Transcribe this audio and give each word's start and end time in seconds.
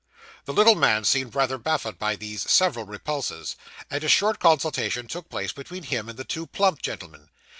The 0.45 0.51
little 0.53 0.73
man 0.73 1.03
seemed 1.03 1.35
rather 1.35 1.59
baffled 1.59 1.99
by 1.99 2.15
these 2.15 2.49
several 2.49 2.85
repulses, 2.87 3.55
and 3.87 4.03
a 4.03 4.09
short 4.09 4.39
consultation 4.39 5.07
took 5.07 5.29
place 5.29 5.51
between 5.51 5.83
him 5.83 6.09
and 6.09 6.17
the 6.17 6.23
two 6.23 6.47
plump 6.47 6.81
gentlemen. 6.81 7.29